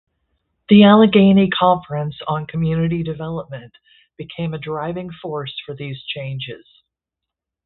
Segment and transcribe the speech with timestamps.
[0.69, 3.71] The Allegheny Conference on Community Development
[4.17, 6.65] became a driving force for these changes.